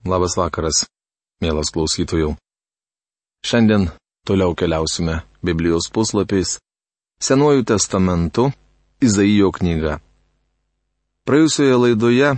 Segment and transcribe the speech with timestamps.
[0.00, 0.86] Labas vakaras,
[1.44, 2.32] mielas klausytojų.
[3.44, 3.90] Šiandien
[4.24, 6.56] toliau keliausime Biblijos puslapiais
[7.20, 8.46] Senuoju testamentu
[9.04, 9.98] Izaijo knyga.
[11.28, 12.30] Praėjusioje laidoje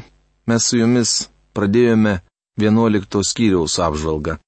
[0.51, 1.13] mes su jumis
[1.55, 2.17] pradėjome
[2.59, 4.41] 11 skyriaus apžvalgą.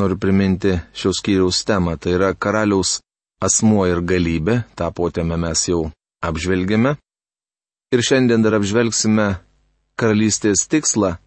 [0.00, 3.02] Noriu priminti šios skyriaus temą, tai yra karaliaus
[3.44, 5.90] asmuo ir galybė, tą potėmę mes jau
[6.24, 6.96] apžvelgėme.
[7.92, 9.34] Ir šiandien dar apžvelgsime
[10.00, 11.18] karalystės tikslą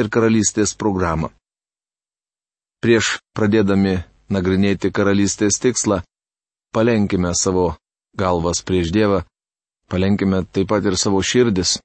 [0.00, 1.30] ir karalystės programą.
[2.80, 3.98] Prieš pradėdami
[4.32, 6.00] nagrinėti karalystės tikslą,
[6.72, 7.74] palenkime savo
[8.16, 9.22] galvas prieš Dievą,
[9.90, 11.78] palenkime taip pat ir savo širdis,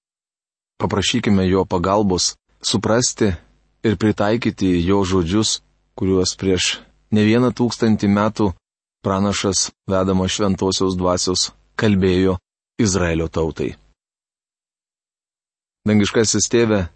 [0.79, 3.33] paprašykime jo pagalbos suprasti
[3.85, 5.59] ir pritaikyti jo žodžius,
[5.95, 6.79] kuriuos prieš
[7.11, 8.51] ne vieną tūkstantį metų
[9.05, 12.39] pranašas vedama šventosios dvasios kalbėjo
[12.81, 13.75] Izraelio tautai.
[15.85, 16.87] Dangiškasis tėve,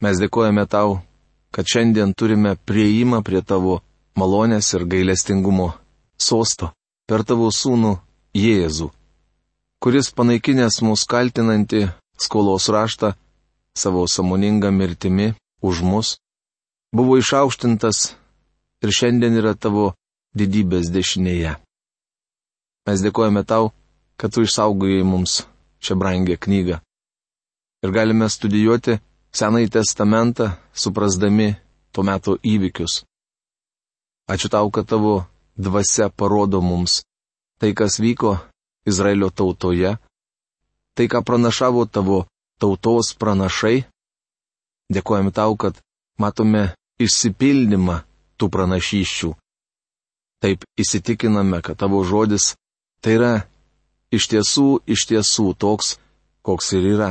[0.00, 1.00] Mes dėkojame tau,
[1.52, 3.80] kad šiandien turime prieimą prie tavo
[4.16, 5.72] malonės ir gailestingumo
[6.16, 6.70] sosto
[7.10, 7.96] per tavo sūnų
[8.36, 8.86] Jėzų,
[9.82, 11.80] kuris panaikinęs mūsų kaltinantį
[12.22, 13.10] skolos raštą
[13.74, 15.32] savo samoningą mirtimi
[15.66, 16.12] už mus,
[16.94, 18.14] buvo išaukštintas
[18.86, 19.90] ir šiandien yra tavo
[20.38, 21.56] didybės dešinėje.
[22.86, 23.72] Mes dėkojame tau,
[24.16, 25.40] kad tu išsaugojai mums
[25.82, 26.78] šią brangę knygą.
[27.84, 29.00] Ir galime studijuoti
[29.32, 31.54] Senąjį testamentą, suprasdami
[31.92, 33.04] tuo metu įvykius.
[34.30, 35.26] Ačiū tau, kad tavo
[35.58, 37.02] dvasia parodo mums
[37.60, 38.38] tai, kas vyko
[38.86, 39.98] Izraelio tautoje,
[40.94, 42.24] tai, ką pranašavo tavo
[42.60, 43.84] tautos pranašai.
[44.90, 45.78] Dėkojame tau, kad
[46.18, 48.00] matome išsipildymą
[48.38, 49.30] tų pranašyščių.
[50.40, 52.54] Taip įsitikiname, kad tavo žodis
[53.04, 53.32] tai yra
[54.10, 55.98] iš tiesų, iš tiesų toks,
[56.42, 57.10] koks ir yra.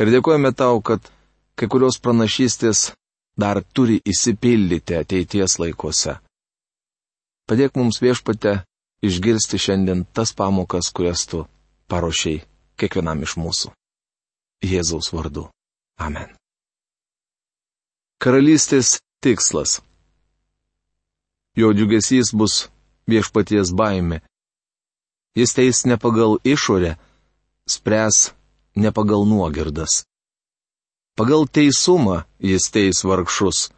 [0.00, 1.04] Ir dėkojame tau, kad
[1.58, 2.92] kai kurios pranašystės
[3.38, 6.18] dar turi įsipildyti ateities laikuose.
[7.48, 8.62] Padėk mums viešpate
[9.04, 11.44] išgirsti šiandien tas pamokas, kurias tu
[11.90, 12.42] paruošiai
[12.80, 13.72] kiekvienam iš mūsų.
[14.62, 15.48] Jėzaus vardu.
[15.98, 16.30] Amen.
[18.22, 19.80] Karalystės tikslas.
[21.58, 22.68] Jo džiugesys bus
[23.10, 24.22] viešpaties baime.
[25.36, 26.94] Jis teis ne pagal išorę,
[27.68, 28.30] spręs
[28.74, 30.04] ne pagal nuogirdas.
[31.16, 33.70] Pagal teisumą jis teis vargšus.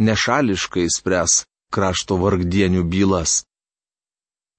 [0.00, 1.44] Nešališkai spręs
[1.74, 3.44] krašto vargdienių bylas.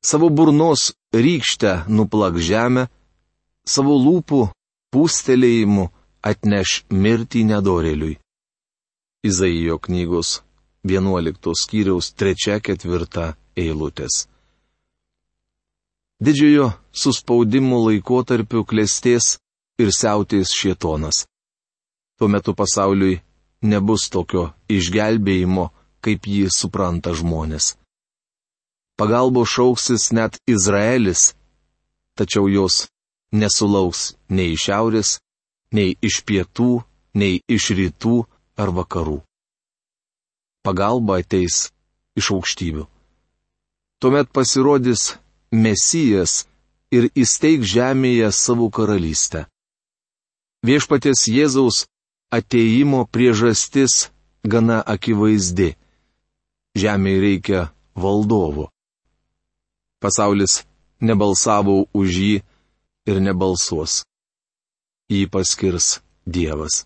[0.06, 2.88] Savo burnos rykštę nuplak žemę,
[3.66, 4.42] savo lūpų
[4.94, 5.90] pūstelėjimu
[6.22, 8.20] atneš mirtį nedoreliui.
[9.26, 10.42] Izaijo knygos
[10.86, 14.26] 11 skyriaus 3-4 eilutės
[16.22, 19.38] didžiojo suspaudimo laikotarpiu klėsties
[19.82, 21.26] ir siautės šietonas.
[22.18, 23.22] Tuo metu pasauliui
[23.66, 25.70] nebus tokio išgelbėjimo,
[26.02, 27.76] kaip jį supranta žmonės.
[28.98, 31.32] Pagalbo šauksis net Izraelis,
[32.18, 32.86] tačiau jos
[33.34, 35.10] nesulauks nei iš šiaurės,
[35.74, 36.84] nei iš pietų,
[37.18, 38.16] nei iš rytų
[38.62, 39.18] ar vakarų.
[40.62, 41.72] Pagalba ateis
[42.14, 42.86] iš aukštybių.
[44.02, 45.16] Tuomet pasirodys
[45.52, 46.46] Mesijas
[46.96, 49.46] ir įsteig žemėje savo karalystę.
[50.64, 51.86] Viešpaties Jėzaus
[52.32, 54.12] ateimo priežastis
[54.48, 55.76] gana akivaizdi.
[56.76, 57.62] Žemėje reikia
[57.96, 58.70] valdovo.
[60.00, 60.64] Pasaulis
[61.04, 62.36] nebalsavo už jį
[63.12, 64.06] ir nebalsuos.
[65.12, 66.86] Jį paskirs Dievas.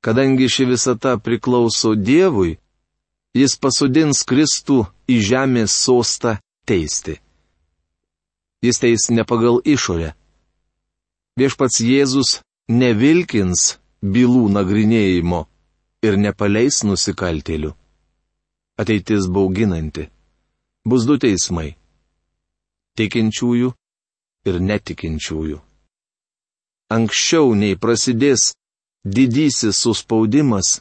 [0.00, 2.56] Kadangi ši visata priklauso Dievui,
[3.36, 7.16] jis pasodins Kristų į žemės sostą teisti.
[8.62, 10.12] Jis teis ne pagal išorę.
[11.38, 15.44] Viešpats Jėzus nevilkins bylų nagrinėjimo
[16.02, 17.72] ir nepaleis nusikaltėlių.
[18.78, 20.08] Ateitis bauginanti.
[20.88, 21.76] Bus du teismai-
[22.98, 23.70] tikinčiųjų
[24.48, 25.58] ir netikinčiųjų.
[26.90, 28.54] Anksčiau nei prasidės
[29.04, 30.80] didysis suspaudimas,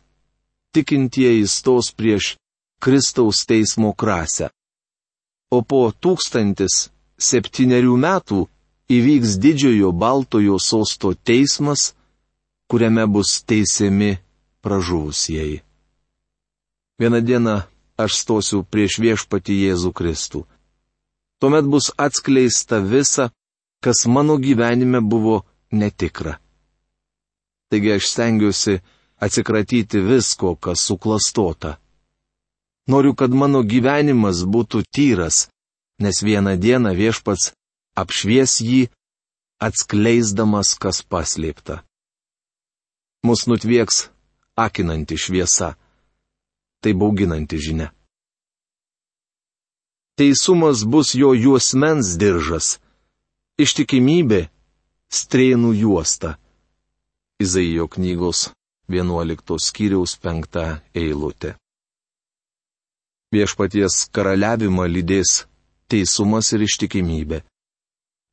[0.73, 2.37] tikintieji stos prieš
[2.79, 4.49] Kristaus teismo krasę
[5.51, 8.41] o po tūkstantis septyniarių metų
[8.91, 11.93] įvyks didžiojo baltojo sosto teismas,
[12.67, 14.17] kuriame bus teisiami
[14.61, 15.61] pražuvusieji.
[16.99, 17.55] Vieną dieną
[17.97, 20.43] aš stosiu prieš viešpati Jėzų Kristų.
[21.39, 23.29] Tuomet bus atskleista visa,
[23.83, 26.39] kas mano gyvenime buvo netikra.
[27.69, 28.79] Taigi aš stengiuosi
[29.21, 31.77] atsikratyti visko, kas suklastota.
[32.87, 35.47] Noriu, kad mano gyvenimas būtų tyras,
[35.99, 37.51] nes vieną dieną viešpats
[37.97, 38.81] apšvies jį,
[39.59, 41.83] atskleisdamas, kas paslėpta.
[43.27, 44.07] mus nutvieks
[44.55, 45.75] akinanti šviesa.
[46.81, 47.91] Tai bauginanti žinia.
[50.17, 52.79] Teisumas bus jo juosmens diržas,
[53.57, 54.47] ištikimybė-
[55.19, 56.37] strėnų juosta.
[57.43, 58.39] Izaijo knygos
[58.89, 61.57] 11 skyriaus 5 eilutė.
[63.35, 65.43] Viešpaties karaliavimą lydės
[65.91, 67.41] teisumas ir ištikimybė.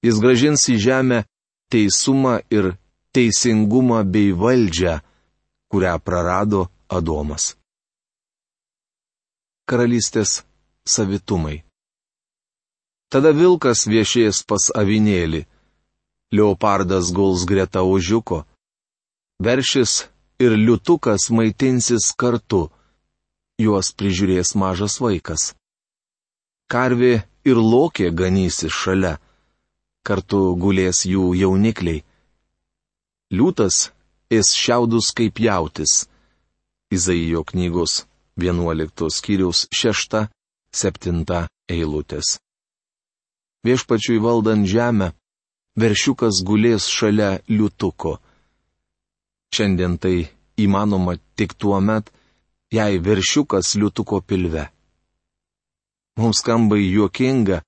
[0.06, 1.25] Jis gražins į žemę
[1.73, 2.75] teisumą ir
[3.14, 5.00] teisingumą bei valdžią,
[5.70, 7.55] kurią prarado Adomas.
[9.67, 10.44] Karalystės
[10.87, 11.64] savitumai.
[13.11, 15.44] Tada vilkas viešės pas avinėlį,
[16.35, 18.44] leopardas guls greta ožiuko,
[19.43, 20.05] veršis
[20.43, 22.69] ir liutukas maitinsis kartu,
[23.60, 25.54] juos prižiūrės mažas vaikas.
[26.70, 29.18] Karvė ir lokė ganysis šalia,
[30.06, 32.04] kartu gulės jų jaunikliai.
[33.34, 33.90] Liūtas
[34.32, 36.04] ės šiaudus kaip jautis.
[36.94, 38.04] Izaijo knygos
[38.38, 42.38] 11 skyriaus 6-7 eilutės
[43.64, 45.12] viešpačiui valdant žemę,
[45.80, 48.18] veršiukas gulės šalia liutuko.
[49.54, 50.28] Šiandien tai
[50.60, 52.10] įmanoma tik tuo met,
[52.76, 54.65] jei veršiukas liutuko pilve.
[56.19, 57.62] Mums skamba juokinga,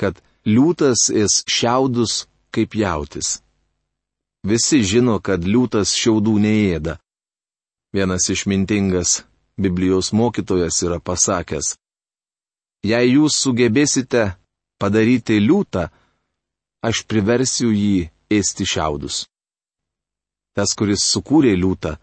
[0.00, 3.40] kad liūtas ės šiaudus kaip jautis.
[4.46, 6.98] Visi žino, kad liūtas šiaudų neėda.
[7.96, 9.22] Vienas išmintingas
[9.56, 11.76] Biblijos mokytojas yra pasakęs,
[12.84, 14.36] jei jūs sugebėsite
[14.80, 15.86] padaryti liūtą,
[16.84, 19.24] aš priversiu jį ėsti šiaudus.
[20.56, 21.96] Tas, kuris sukūrė liūtą,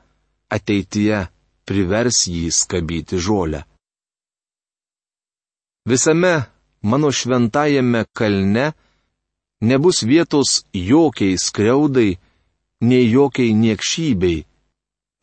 [0.50, 1.22] ateityje
[1.68, 3.64] privers jį skabyti žolę.
[5.90, 6.34] Visame
[6.82, 8.72] mano šventajame kalne
[9.62, 12.20] nebus vietos jokiai skriaudai,
[12.84, 14.44] nei jokiai niekšybei,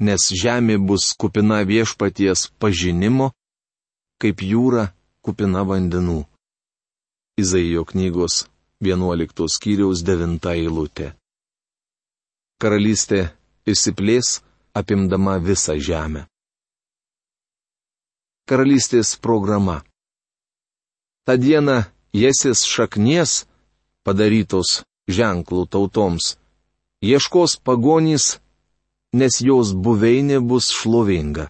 [0.06, 3.32] nes žemė bus kupina viešpaties pažinimo,
[4.20, 4.90] kaip jūra
[5.24, 6.24] kupina vandenų.
[7.40, 8.44] Izaijo knygos
[8.80, 11.12] 11 skyriaus 9 eilutė.
[12.60, 13.20] Karalystė
[13.68, 14.40] išsiplės,
[14.76, 16.29] apimdama visą žemę.
[18.50, 19.76] Karalystės programa.
[21.22, 23.44] Ta diena Jėsis šaknies,
[24.02, 26.32] padarytos ženklų tautoms,
[26.98, 28.40] ieškos pagonys,
[29.14, 31.46] nes jos buveinė bus šlovinga.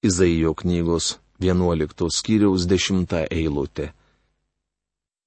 [0.00, 3.90] Izaijo knygos 11 skyriaus 10 eilutė.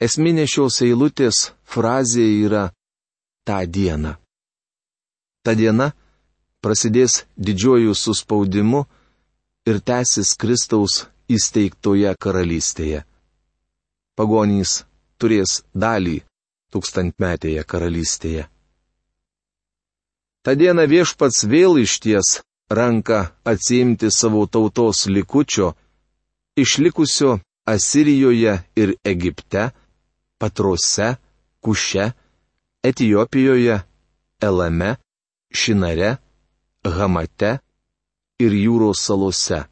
[0.02, 2.64] Esminė šios eilutės frazė yra
[3.46, 4.18] tą dieną.
[5.46, 5.92] Ta diena
[6.66, 8.88] prasidės didžiuoju suspaudimu
[9.66, 13.04] ir tęsis Kristaus įsteigtoje karalystėje.
[14.18, 14.84] Pagonys
[15.18, 16.20] turės dalį
[16.74, 18.48] tūkstantmetėje karalystėje.
[20.44, 25.74] Ta diena viešpats vėl išties ranką atsimti savo tautos likučio,
[26.60, 29.70] išlikusio Asirijoje ir Egipte,
[30.38, 31.14] Patrose,
[31.64, 32.10] Kuše,
[32.84, 33.78] Etijopijoje,
[34.44, 34.96] Elame,
[35.48, 36.18] Šinare,
[36.84, 37.63] Hamate
[38.40, 39.64] ir jūros salose.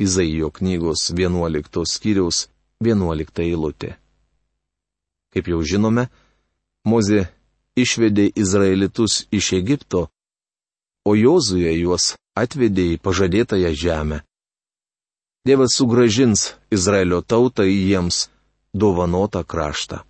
[0.00, 2.48] Izaijo knygos 11 skyriaus
[2.82, 3.94] 11 eilutė.
[5.32, 6.08] Kaip jau žinome,
[6.84, 7.28] Mozė
[7.80, 10.08] išvedė Izraelitus iš Egipto,
[11.08, 14.18] o Jozuje juos atvedė į pažadėtąją žemę.
[15.44, 18.26] Dievas sugražins Izraelio tautą į jiems
[18.74, 20.02] dovanotą kraštą.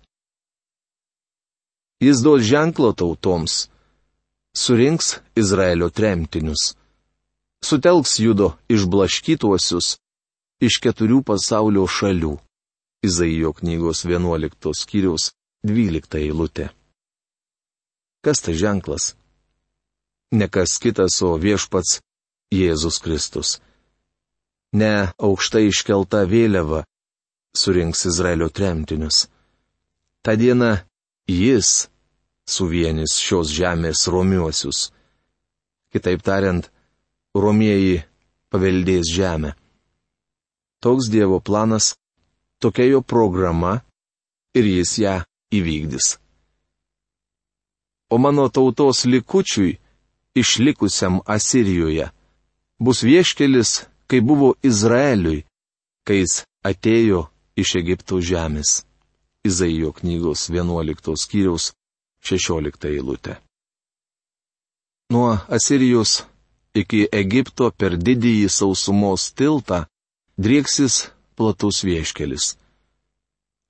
[2.03, 3.69] Jis duos ženklo tautoms,
[4.55, 6.75] surinks Izraelio tremtinius,
[7.65, 9.95] sutelks judo išblaškytuosius
[10.61, 12.35] iš keturių pasaulio šalių.
[13.05, 15.31] Izaijo knygos 11 skyriaus
[15.65, 16.69] 12 eilutė.
[18.25, 19.13] Kas tai ženklas?
[20.31, 21.99] Ne kas kitas, o viešpats
[22.53, 23.59] Jėzus Kristus.
[24.73, 26.83] Ne aukštai iškelta vėliava,
[27.55, 29.27] surinks Izraelio tremtinius.
[30.25, 30.85] Ta diena
[31.29, 31.87] jis
[32.49, 34.89] suvienys šios žemės romiuosius.
[35.93, 36.69] Kitaip tariant,
[37.35, 38.03] romieji
[38.49, 39.53] paveldės žemę.
[40.79, 41.95] Toks Dievo planas,
[42.59, 43.81] tokia jo programa
[44.55, 45.15] ir jis ją
[45.51, 46.15] įvykdys.
[48.13, 49.79] O mano tautos likučiui,
[50.35, 52.11] išlikusiam Asirijoje,
[52.79, 55.43] bus vieškelis, kai buvo Izraeliui,
[56.05, 57.25] kai jis atėjo
[57.57, 58.83] iš Egipto žemės.
[59.45, 61.73] Izaijo knygos 11 skyriaus
[62.25, 63.35] 16 eilutė.
[65.13, 66.23] Nuo Asirijos
[66.75, 69.85] iki Egipto per didįjį sausumos tiltą
[70.37, 72.57] drieksis platus vieškelis.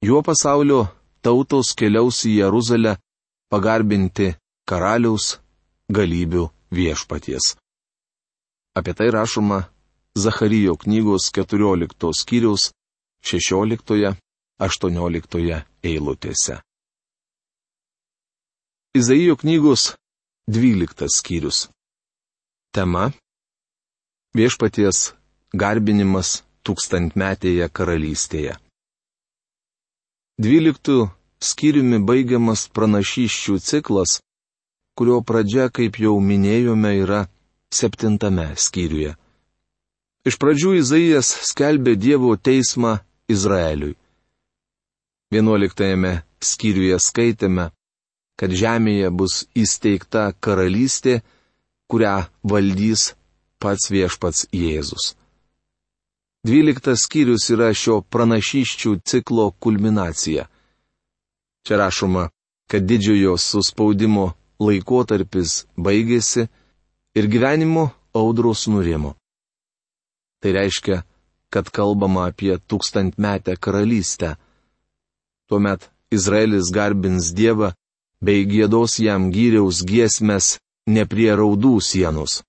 [0.06, 0.88] Juo pasaulio
[1.26, 2.98] tautos keliaus į Jeruzalę
[3.50, 4.36] pagarbinti
[4.70, 5.40] karaliaus
[5.90, 7.56] galybių viešpaties.
[8.78, 9.60] Apie tai rašoma
[10.18, 12.72] Zacharijo knygos 14 skyriaus
[13.24, 16.62] 16-18 eilutėse.
[18.96, 19.96] Izaijo knygos
[20.48, 21.75] 12 skyrius.
[22.76, 23.06] Tema-
[24.38, 24.98] viešpaties
[25.56, 28.56] garbinimas tūkstantmetėje karalystėje.
[30.44, 30.96] Dvyliktų
[31.50, 34.18] skyriumi baigiamas pranašyščių ciklas,
[35.00, 37.22] kurio pradžia, kaip jau minėjome, yra
[37.72, 39.14] septintame skyriuje.
[40.28, 42.98] Iš pradžių Izaijas skelbė Dievo teismą
[43.32, 43.96] Izraeliui.
[45.32, 46.12] Vienuoliktajame
[46.44, 47.70] skyriuje skaitėme,
[48.36, 51.22] kad žemėje bus įsteigta karalystė,
[51.96, 53.14] kurią valdys
[53.64, 55.14] pats viešpats Jėzus.
[56.46, 60.44] Dvyliktas skyrius yra šio pranašyščių ciklo kulminacija.
[61.66, 62.26] Čia rašoma,
[62.70, 64.26] kad didžiojo suspaudimo
[64.60, 66.50] laikotarpis baigėsi
[67.16, 69.16] ir gyvenimo audros nurimo.
[70.44, 71.00] Tai reiškia,
[71.50, 74.36] kad kalbama apie tūkstantmetę karalystę.
[75.48, 77.72] Tuomet Izraelis garbins Dievą
[78.22, 82.42] bei gėdos jam gyriaus giesmės ne prie raudų sienos,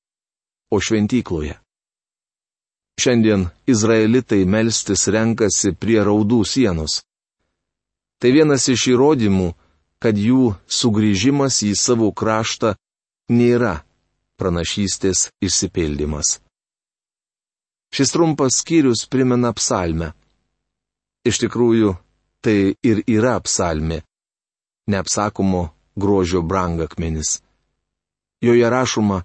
[0.71, 1.57] o šventykloje.
[2.97, 7.03] Šiandien izraelitai melstis renkasi prie raudų sienos.
[8.21, 9.51] Tai vienas iš įrodymų,
[10.01, 12.75] kad jų sugrįžimas į savo kraštą
[13.29, 13.83] nėra
[14.41, 16.39] pranašystės išsipildymas.
[17.93, 20.13] Šis trumpas skyrius primena psalmę.
[21.29, 21.95] Iš tikrųjų,
[22.45, 24.03] tai ir yra psalmė.
[24.89, 27.41] Neapsakomo grožio brangakmenis.
[28.45, 29.23] Joje rašoma,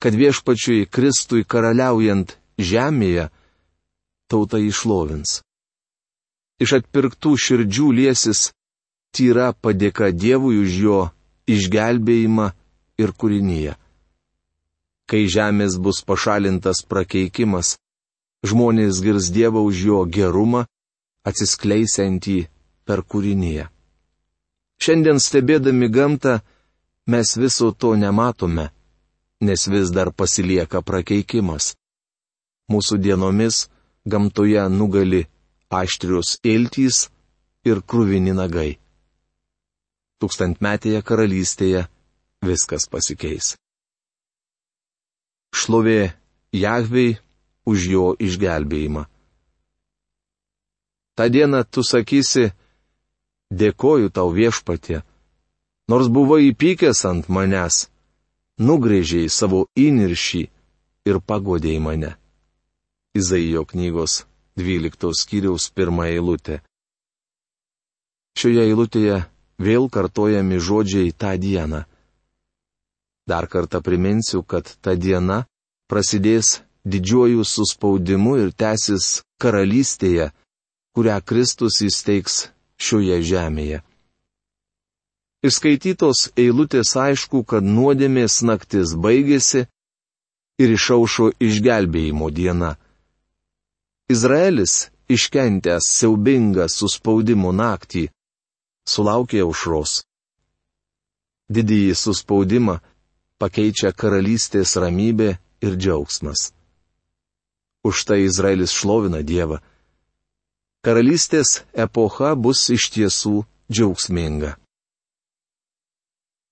[0.00, 3.28] kad viešpačiui Kristui karaliaujant žemėje,
[4.30, 5.40] tauta išlovins.
[6.60, 8.50] Iš atpirktų širdžių liesis
[9.16, 10.98] tyra padėka Dievui už jo
[11.50, 12.50] išgelbėjimą
[13.00, 13.76] ir kūrinyje.
[15.10, 17.78] Kai žemės bus pašalintas prakeikimas,
[18.46, 20.66] žmonės girs Dievą už jo gerumą,
[21.26, 22.38] atsiskleisiantį
[22.86, 23.66] per kūrinyje.
[24.80, 26.40] Šiandien stebėdami gamtą,
[27.12, 28.66] mes viso to nematome,
[29.46, 31.74] nes vis dar pasilieka prakeikimas.
[32.70, 33.66] Mūsų dienomis
[34.06, 35.24] gamtoje nugali
[35.70, 37.08] aštrius iltys
[37.66, 38.78] ir krūvini nagai.
[40.20, 41.86] Tūkstantmetėje karalystėje
[42.46, 43.56] viskas pasikeis.
[45.56, 46.12] Šlovė
[46.54, 47.18] Jahvei
[47.66, 49.06] už jo išgelbėjimą.
[51.16, 52.50] Ta diena tu sakysi,
[53.50, 55.02] dėkoju tau viešpatė,
[55.90, 57.88] nors buvo įpykęs ant manęs,
[58.62, 60.42] nugrėžiai savo įniršį
[61.10, 62.12] ir pagodėjai mane.
[63.18, 64.24] Izaijo knygos
[64.60, 66.60] 12 skyriaus pirmą eilutę.
[68.38, 69.16] Šioje eilutėje
[69.58, 71.82] vėl kartojami žodžiai tą dieną.
[73.26, 75.44] Dar kartą priminsiu, kad ta diena
[75.90, 80.30] prasidės didžiuoju suspaudimu ir tęsis karalystėje,
[80.94, 82.46] kurią Kristus įsteigs
[82.78, 83.82] šioje žemėje.
[85.40, 89.62] Išskaitytos eilutės aišku, kad nuodėmės naktis baigėsi
[90.60, 92.74] ir išaušo išgelbėjimo diena.
[94.12, 98.10] Izraelis, iškentęs siaubingą suspaudimo naktį,
[98.84, 100.02] sulaukė aušros.
[101.48, 102.76] Didįjį suspaudimą
[103.40, 105.32] pakeičia karalystės ramybė
[105.64, 106.50] ir džiaugsmas.
[107.80, 109.62] Už tai Izraelis šlovina Dievą.
[110.84, 113.38] Karalystės epocha bus iš tiesų
[113.72, 114.59] džiaugsminga.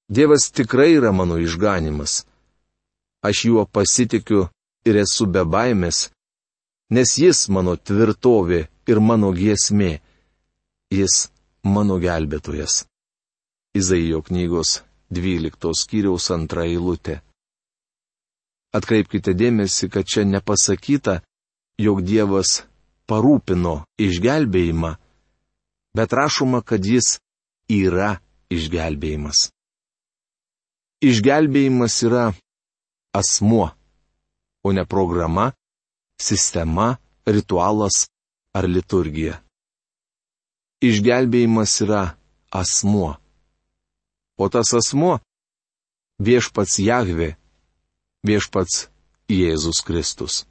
[0.09, 2.25] Dievas tikrai yra mano išganimas.
[3.21, 4.49] Aš juo pasitikiu
[4.89, 6.09] ir esu be baimės,
[6.95, 9.99] nes jis mano tvirtovė ir mano giesmė.
[10.89, 11.29] Jis
[11.63, 12.87] mano gelbėtojas.
[13.77, 14.81] Izaijo knygos
[15.13, 17.21] 12 skyriaus antra eilutė.
[18.73, 21.21] Atkreipkite dėmesį, kad čia nepasakyta,
[21.77, 22.63] jog Dievas
[23.09, 24.95] parūpino išgelbėjimą,
[25.97, 27.19] bet rašoma, kad jis
[27.69, 28.17] yra
[28.53, 29.49] išgelbėjimas.
[30.99, 32.25] Išgelbėjimas yra
[33.15, 33.69] asmuo,
[34.67, 35.53] o ne programa,
[36.19, 38.09] sistema, ritualas
[38.51, 39.37] ar liturgija.
[40.83, 42.03] Išgelbėjimas yra
[42.51, 43.15] asmuo.
[44.43, 45.21] O tas asmuo-
[46.27, 47.37] viešpats Jahve,
[48.27, 48.89] viešpats
[49.31, 50.47] Jėzus Kristus.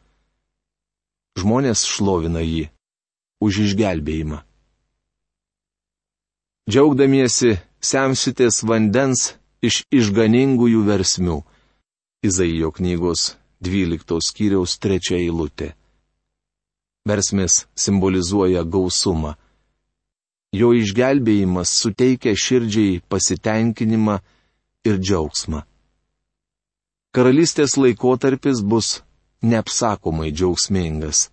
[1.36, 2.70] Žmonės šlovina jį
[3.44, 4.39] už išgelbėjimą.
[6.72, 11.42] Džiaugdamiesi semsitės vandens iš išganingųjų versmių.
[12.26, 15.74] Izaijo knygos 12 skyriaus 3 eilutė.
[17.08, 19.36] Versmės simbolizuoja gausumą.
[20.52, 24.20] Jo išgelbėjimas suteikia širdžiai pasitenkinimą
[24.88, 25.64] ir džiaugsmą.
[27.18, 29.02] karalystės laikotarpis bus
[29.42, 31.30] neapsakomai džiaugsmingas.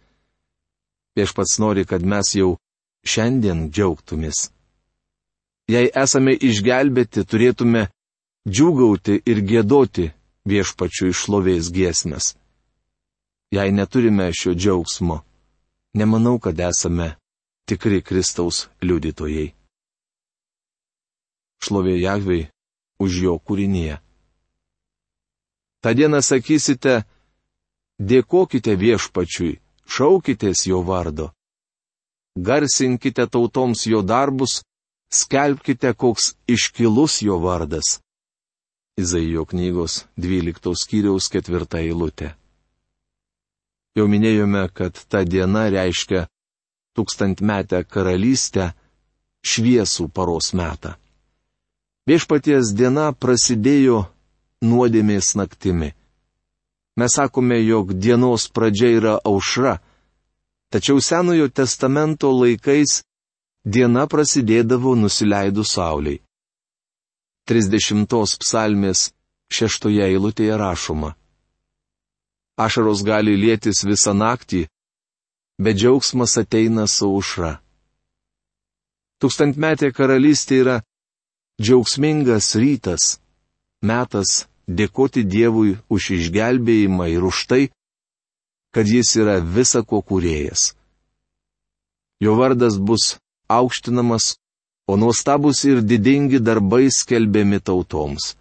[1.16, 2.56] Viešpats nori, kad mes jau
[3.04, 4.48] šiandien džiaugtumės.
[5.68, 7.88] Jei esame išgelbėti, turėtume
[8.44, 10.10] džiūgauti ir gėdoti
[10.44, 12.34] viešpačių išlovės giesmės.
[13.54, 15.22] Jei neturime šio džiaugsmo,
[15.96, 17.14] nemanau, kad esame
[17.68, 19.54] tikri Kristaus liudytojai.
[21.64, 22.48] Šlovė Jahvei
[23.00, 23.96] už jo kūrinyje.
[25.80, 27.04] Ta diena sakysite,
[28.00, 31.32] dėkokite viešpačiui, šaukitės jo vardo.
[32.36, 34.60] Garsinkite tautoms jo darbus,
[35.08, 38.03] skelbkite, koks iškilus jo vardas.
[38.96, 42.28] Izaijo knygos 12 skyriaus 4 eilutė.
[43.98, 46.28] Jau minėjome, kad ta diena reiškia
[46.94, 48.68] tūkstantmetę karalystę,
[49.42, 50.94] šviesų paros metą.
[52.06, 54.04] Viešpaties diena prasidėjo
[54.62, 55.90] nuodėmės naktimi.
[56.94, 59.80] Mes sakome, jog dienos pradžia yra aušra,
[60.70, 63.00] tačiau Senojo testamento laikais
[63.66, 66.23] diena prasidėdavo nusileidus Sauliai.
[67.44, 68.08] 30
[68.40, 69.10] psalmės
[69.52, 71.12] šeštoje eilutėje rašoma.
[72.56, 74.64] Ašaros gali lėtis visą naktį,
[75.58, 77.58] bet džiaugsmas ateina su aušra.
[79.20, 80.76] Tūkstantmetė karalystė yra
[81.60, 83.18] džiaugsmingas rytas,
[83.82, 87.62] metas dėkoti Dievui už išgelbėjimą ir už tai,
[88.74, 90.72] kad jis yra visako kūrėjas.
[92.24, 93.18] Jo vardas bus
[93.50, 94.34] aukštinamas
[94.86, 98.34] o nuostabus ir didingi darbai skelbiami tautoms.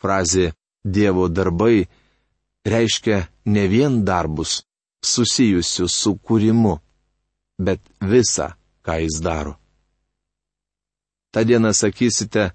[0.00, 0.52] Frazė
[0.86, 1.86] Dievo darbai
[2.72, 4.62] reiškia ne vien darbus
[5.02, 6.76] susijusius su kūrimu,
[7.58, 8.52] bet visą,
[8.86, 9.56] ką jis daro.
[11.32, 12.52] Ta diena sakysite,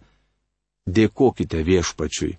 [0.88, 2.38] dėkokite viešpačiui.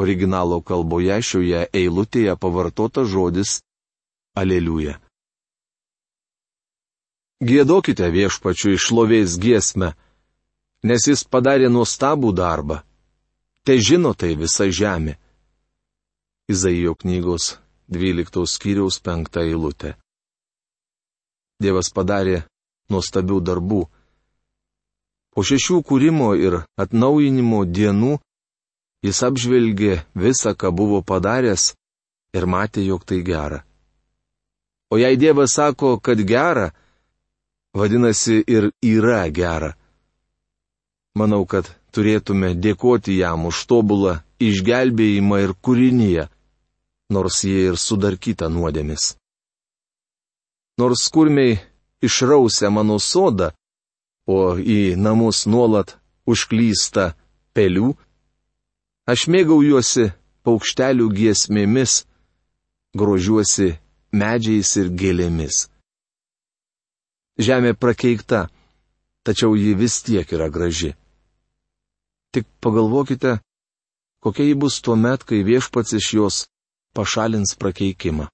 [0.00, 3.60] Originalo kalboje šioje eilutėje pavartota žodis
[4.38, 5.00] Aleliuja.
[7.40, 9.94] Gėdokite viešpačiu išlovės giesmę,
[10.84, 12.82] nes jis padarė nuostabų darbą.
[13.64, 15.16] Te žino tai visa žemė.
[16.52, 17.56] Izaijo knygos
[17.88, 19.94] 12 skyriaus 5 eilutė.
[21.60, 22.42] Dievas padarė
[22.92, 23.80] nuostabių darbų.
[25.32, 28.18] Po šešių kūrimo ir atnaujinimo dienų
[29.06, 31.72] jis apžvelgė visą, ką buvo padaręs
[32.36, 33.64] ir matė, jog tai gera.
[34.92, 36.72] O jei Dievas sako, kad gera,
[37.74, 39.74] vadinasi ir yra gera.
[41.18, 46.28] Manau, kad turėtume dėkoti jam už tobulą išgelbėjimą ir kūrinyje,
[47.14, 49.14] nors jie ir sudarkyta nuodėmis.
[50.78, 51.58] Nors kurmiai
[52.00, 53.50] išrausia mano sodą,
[54.26, 55.96] o į namus nuolat
[56.30, 57.10] užklysta
[57.56, 57.90] pelių,
[59.10, 60.12] aš mėgaujuosi
[60.46, 62.04] paukštelių giesmėmis,
[62.96, 63.74] grožiuosi
[64.14, 65.66] medžiais ir gėlėmis.
[67.40, 68.48] Žemė prakeikta,
[69.24, 70.92] tačiau ji vis tiek yra graži.
[72.34, 73.38] Tik pagalvokite,
[74.20, 76.36] kokia ji bus tuo met, kai viešpats iš jos
[76.94, 78.28] pašalins prakeikimą.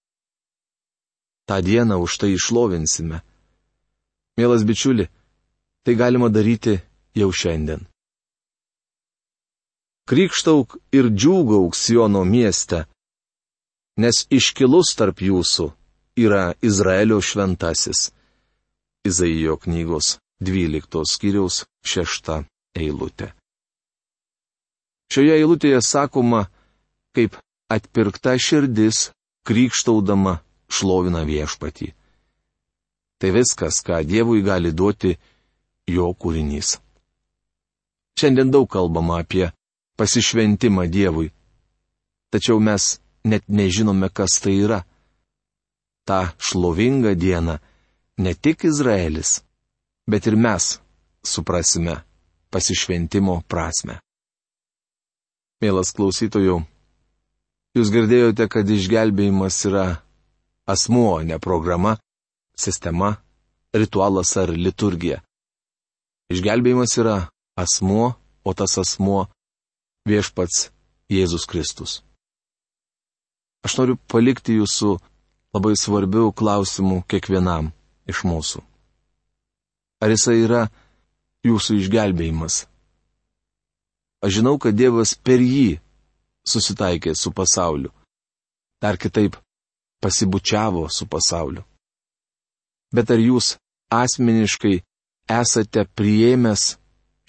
[1.47, 3.23] Ta diena už tai išlovinsime.
[4.37, 5.07] Mielas bičiuli,
[5.85, 6.75] tai galima daryti
[7.15, 7.87] jau šiandien.
[10.07, 12.85] Krikštauk ir džiūgauk Siono mieste,
[13.99, 15.71] nes iškilus tarp jūsų
[16.19, 18.11] yra Izraelio šventasis.
[19.07, 22.43] Izaijo knygos 12 skyriaus 6
[22.77, 23.33] eilutė.
[25.13, 26.47] Šioje eilutėje sakoma,
[27.15, 27.39] kaip
[27.73, 29.11] atpirkta širdis,
[29.47, 31.93] krikštaudama, šlovina viešpatį.
[33.17, 35.15] Tai viskas, ką Dievui gali duoti
[35.89, 36.77] jo kūrinys.
[38.19, 39.49] Šiandien daug kalbama apie
[39.97, 41.31] pasišventimą Dievui.
[42.33, 44.83] Tačiau mes net nežinome, kas tai yra.
[46.07, 47.59] Ta šlovinga diena
[48.17, 49.43] ne tik Izraelis,
[50.07, 50.79] bet ir mes
[51.25, 51.97] suprasime
[52.51, 54.01] pasišventimo prasme.
[55.61, 56.61] Mielas klausytojų,
[57.77, 59.87] jūs girdėjote, kad išgelbėjimas yra
[60.69, 61.97] asmuo, ne programa,
[62.57, 63.17] sistema,
[63.77, 65.23] ritualas ar liturgija.
[66.33, 67.17] Išgelbėjimas yra
[67.57, 69.27] asmuo, o tas asmuo
[70.07, 70.71] viešpats
[71.11, 72.01] Jėzus Kristus.
[73.67, 74.97] Aš noriu palikti jūsų
[75.57, 77.73] labai svarbių klausimų kiekvienam
[78.11, 78.63] iš mūsų.
[80.03, 80.67] Ar jisai yra
[81.47, 82.65] jūsų išgelbėjimas?
[84.25, 85.79] Aš žinau, kad Dievas per jį
[86.47, 87.93] susitaikė su pasauliu.
[88.83, 89.37] Dar kitaip,
[90.03, 91.65] pasibučiavo su pasauliu.
[92.95, 93.57] Bet ar jūs
[93.93, 94.77] asmeniškai
[95.41, 96.77] esate priėmęs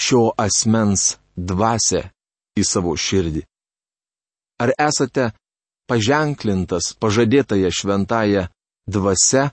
[0.01, 2.03] šio asmens dvasę
[2.57, 3.43] į savo širdį?
[4.61, 5.31] Ar esate
[5.89, 8.47] paženklintas pažadėtąją šventąją
[8.87, 9.51] dvasia,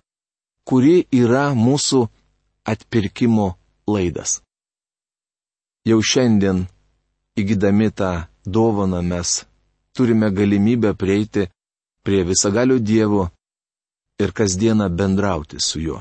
[0.68, 2.04] kuri yra mūsų
[2.64, 3.54] atpirkimo
[3.90, 4.40] laidas.
[5.84, 6.64] Jau šiandien,
[7.36, 8.12] įgydami tą
[8.46, 9.44] dovaną, mes
[9.92, 11.48] turime galimybę prieiti
[12.04, 13.28] prie visagalių Dievo
[14.20, 16.00] ir kasdieną bendrauti su juo.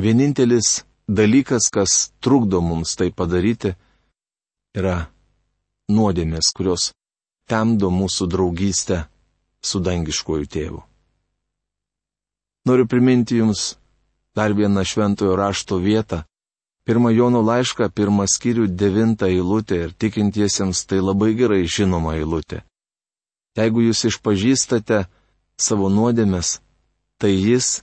[0.00, 3.74] Vienintelis dalykas, kas trukdo mums tai padaryti,
[4.76, 5.10] yra
[5.90, 6.92] nuodėmės, kurios
[7.50, 9.02] temdo mūsų draugystę
[9.64, 10.89] su dangiškuoju tėvu.
[12.70, 13.74] Noriu priminti Jums
[14.36, 16.22] dar vieną šventojo rašto vietą.
[16.86, 22.60] Pirmą Jono laišką, pirmą skyrių, devintą eilutę ir tikintiesiems tai labai gerai žinoma eilutė.
[23.58, 25.00] Jeigu Jūs išpažįstate
[25.66, 26.60] savo nuodėmės,
[27.18, 27.82] tai Jis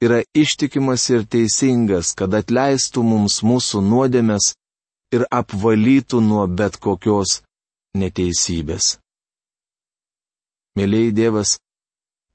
[0.00, 4.54] yra ištikimas ir teisingas, kad atleistų mums mūsų nuodėmės
[5.12, 7.42] ir apvalytų nuo bet kokios
[8.00, 8.94] neteisybės.
[10.80, 11.58] Mėlyjei Dievas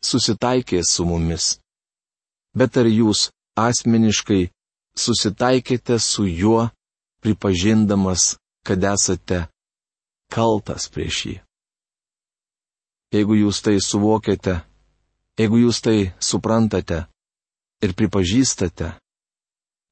[0.06, 1.56] susitaikė su mumis.
[2.56, 4.48] Bet ar jūs asmeniškai
[4.98, 6.70] susitaikėte su juo,
[7.24, 9.48] pripažindamas, kad esate
[10.34, 11.36] kaltas prieš jį?
[13.16, 14.62] Jeigu jūs tai suvokėte,
[15.40, 17.06] jeigu jūs tai suprantate,
[17.82, 18.92] ir pripažįstate,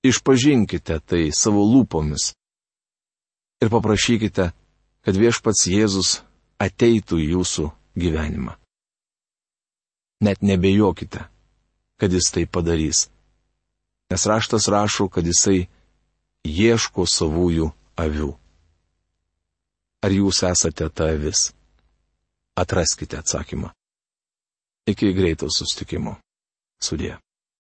[0.05, 2.33] išpažinkite tai savo lūpomis
[3.61, 4.51] ir paprašykite,
[5.05, 6.19] kad viešpats Jėzus
[6.61, 8.55] ateitų į jūsų gyvenimą.
[10.25, 11.25] Net nebejokite,
[11.99, 13.07] kad jis tai padarys,
[14.11, 15.67] nes raštas rašo, kad jisai
[16.45, 18.31] ieško savųjų avių.
[20.05, 21.49] Ar jūs esate ta avis?
[22.55, 23.71] Atraskite atsakymą.
[24.87, 26.19] Iki greito sustikimo.
[26.79, 27.15] Sudė.